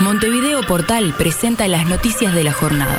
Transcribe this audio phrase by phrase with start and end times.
[0.00, 2.98] Montevideo Portal presenta las noticias de la jornada.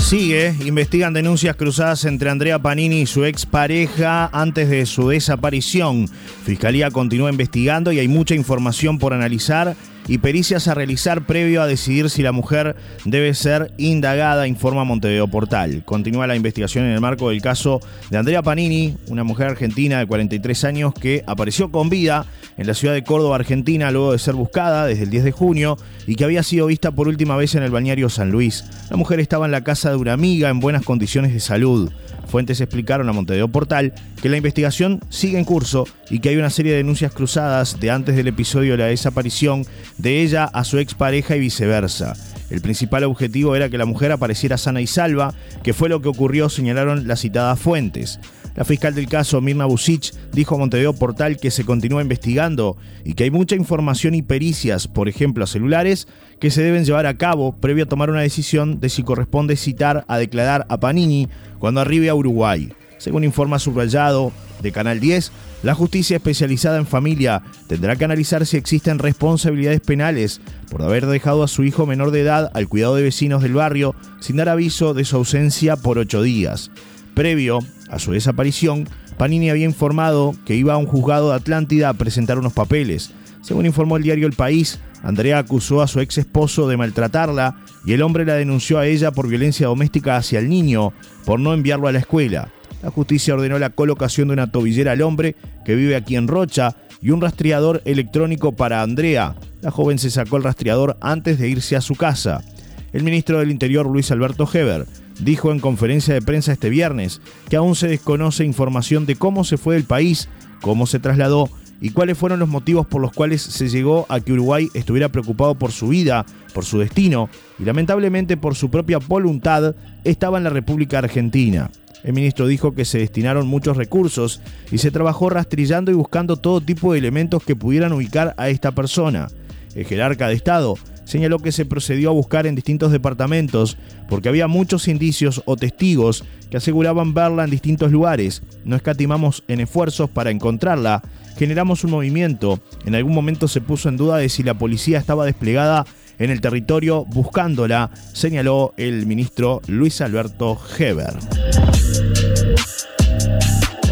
[0.00, 6.08] Sigue, investigan denuncias cruzadas entre Andrea Panini y su expareja antes de su desaparición.
[6.44, 9.76] Fiscalía continúa investigando y hay mucha información por analizar
[10.06, 15.28] y pericias a realizar previo a decidir si la mujer debe ser indagada, informa Montevideo
[15.28, 15.82] Portal.
[15.84, 17.80] Continúa la investigación en el marco del caso
[18.10, 22.26] de Andrea Panini, una mujer argentina de 43 años que apareció con vida
[22.56, 25.76] en la ciudad de Córdoba, Argentina, luego de ser buscada desde el 10 de junio
[26.06, 28.64] y que había sido vista por última vez en el balneario San Luis.
[28.90, 31.90] La mujer estaba en la casa de una amiga en buenas condiciones de salud.
[32.26, 36.50] Fuentes explicaron a Montevideo Portal que la investigación sigue en curso y que hay una
[36.50, 39.64] serie de denuncias cruzadas de antes del episodio de la desaparición
[39.98, 42.14] de ella a su expareja y viceversa.
[42.50, 46.08] El principal objetivo era que la mujer apareciera sana y salva, que fue lo que
[46.08, 48.20] ocurrió, señalaron las citadas fuentes.
[48.54, 53.14] La fiscal del caso, Mirna Busic, dijo a Montevideo Portal que se continúa investigando y
[53.14, 56.06] que hay mucha información y pericias, por ejemplo a celulares,
[56.38, 60.04] que se deben llevar a cabo previo a tomar una decisión de si corresponde citar
[60.06, 62.72] a declarar a Panini cuando arribe a Uruguay.
[62.98, 64.32] Según informa subrayado
[64.64, 65.30] de Canal 10,
[65.62, 71.44] la justicia especializada en familia tendrá que analizar si existen responsabilidades penales por haber dejado
[71.44, 74.94] a su hijo menor de edad al cuidado de vecinos del barrio sin dar aviso
[74.94, 76.72] de su ausencia por ocho días.
[77.14, 81.94] Previo a su desaparición, Panini había informado que iba a un juzgado de Atlántida a
[81.94, 83.12] presentar unos papeles.
[83.42, 87.92] Según informó el diario El País, Andrea acusó a su ex esposo de maltratarla y
[87.92, 90.94] el hombre la denunció a ella por violencia doméstica hacia el niño
[91.26, 92.53] por no enviarlo a la escuela.
[92.84, 96.76] La justicia ordenó la colocación de una tobillera al hombre que vive aquí en Rocha
[97.00, 99.36] y un rastreador electrónico para Andrea.
[99.62, 102.44] La joven se sacó el rastreador antes de irse a su casa.
[102.92, 104.84] El ministro del Interior, Luis Alberto Heber,
[105.18, 109.56] dijo en conferencia de prensa este viernes que aún se desconoce información de cómo se
[109.56, 110.28] fue del país,
[110.60, 111.48] cómo se trasladó
[111.80, 115.54] y cuáles fueron los motivos por los cuales se llegó a que Uruguay estuviera preocupado
[115.54, 120.50] por su vida, por su destino y lamentablemente por su propia voluntad estaba en la
[120.50, 121.70] República Argentina.
[122.04, 126.60] El ministro dijo que se destinaron muchos recursos y se trabajó rastrillando y buscando todo
[126.60, 129.28] tipo de elementos que pudieran ubicar a esta persona.
[129.74, 134.48] El jerarca de Estado señaló que se procedió a buscar en distintos departamentos porque había
[134.48, 138.42] muchos indicios o testigos que aseguraban verla en distintos lugares.
[138.64, 141.02] No escatimamos en esfuerzos para encontrarla,
[141.38, 142.60] generamos un movimiento.
[142.84, 145.86] En algún momento se puso en duda de si la policía estaba desplegada
[146.18, 151.14] en el territorio buscándola, señaló el ministro Luis Alberto Heber.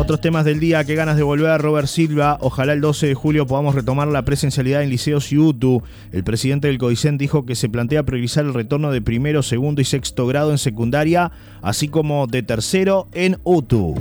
[0.03, 2.37] Otros temas del día, qué ganas de volver, Robert Silva.
[2.41, 5.85] Ojalá el 12 de julio podamos retomar la presencialidad en liceos y UTU.
[6.11, 9.85] El presidente del CODICEN dijo que se plantea priorizar el retorno de primero, segundo y
[9.85, 11.31] sexto grado en secundaria,
[11.63, 13.95] así como de tercero en UTU.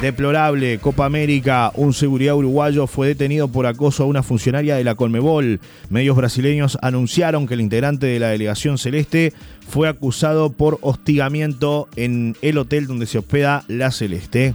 [0.00, 4.94] Deplorable, Copa América, un seguridad uruguayo fue detenido por acoso a una funcionaria de la
[4.94, 5.58] Colmebol.
[5.90, 9.32] Medios brasileños anunciaron que el integrante de la delegación celeste
[9.68, 14.54] fue acusado por hostigamiento en el hotel donde se hospeda la Celeste.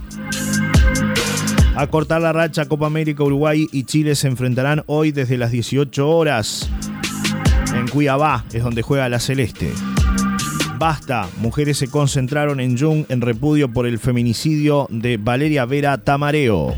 [1.76, 6.08] A cortar la racha, Copa América, Uruguay y Chile se enfrentarán hoy desde las 18
[6.08, 6.70] horas.
[7.74, 9.72] En Cuiabá es donde juega la Celeste.
[10.78, 16.74] Basta, mujeres se concentraron en Jung en repudio por el feminicidio de Valeria Vera Tamareo.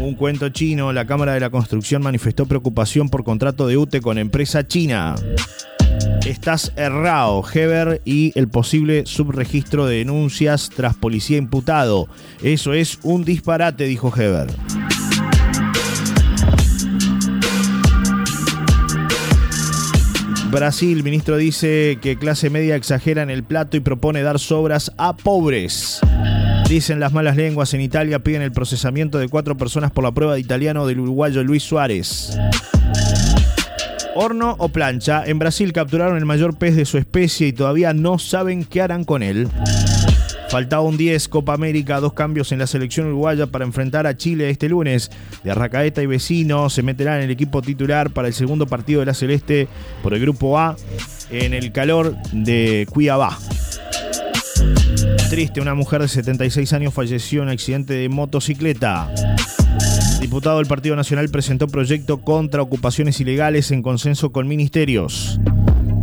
[0.00, 4.18] Un cuento chino, la Cámara de la Construcción manifestó preocupación por contrato de UTE con
[4.18, 5.16] empresa china.
[6.24, 12.08] Estás errado, Heber y el posible subregistro de denuncias tras policía imputado.
[12.42, 14.46] Eso es un disparate, dijo Heber.
[20.50, 25.14] Brasil, ministro dice que clase media exagera en el plato y propone dar sobras a
[25.14, 26.00] pobres.
[26.70, 30.34] Dicen las malas lenguas en Italia, piden el procesamiento de cuatro personas por la prueba
[30.34, 32.38] de italiano del uruguayo Luis Suárez.
[34.16, 38.18] Horno o plancha, en Brasil capturaron el mayor pez de su especie y todavía no
[38.18, 39.48] saben qué harán con él.
[40.48, 44.50] Faltaba un 10, Copa América, dos cambios en la selección uruguaya para enfrentar a Chile
[44.50, 45.10] este lunes.
[45.42, 49.06] De Arracaeta y Vecino se meterán en el equipo titular para el segundo partido de
[49.06, 49.66] la Celeste
[50.02, 50.76] por el Grupo A
[51.30, 53.36] en el calor de Cuiabá.
[55.28, 59.10] Triste, una mujer de 76 años falleció en un accidente de motocicleta.
[60.24, 65.38] Diputado del Partido Nacional presentó proyecto contra ocupaciones ilegales en consenso con ministerios.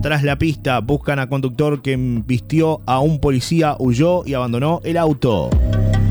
[0.03, 4.97] Tras la pista, buscan a conductor que vistió a un policía, huyó y abandonó el
[4.97, 5.49] auto.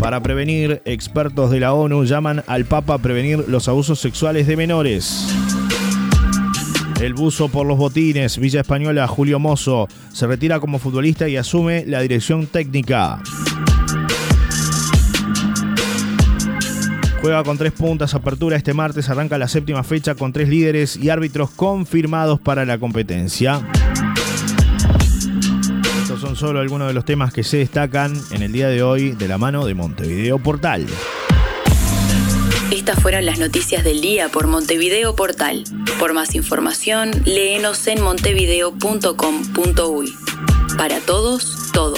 [0.00, 4.56] Para prevenir, expertos de la ONU llaman al Papa a prevenir los abusos sexuales de
[4.56, 5.28] menores.
[7.00, 11.84] El buzo por los botines, Villa Española, Julio Mozo, se retira como futbolista y asume
[11.86, 13.22] la dirección técnica.
[17.20, 21.10] Juega con tres puntas, apertura este martes, arranca la séptima fecha con tres líderes y
[21.10, 23.60] árbitros confirmados para la competencia.
[26.02, 29.10] Estos son solo algunos de los temas que se destacan en el día de hoy
[29.12, 30.86] de la mano de Montevideo Portal.
[32.70, 35.64] Estas fueron las noticias del día por Montevideo Portal.
[35.98, 40.14] Por más información, léenos en montevideo.com.uy.
[40.78, 41.96] Para todos, todo.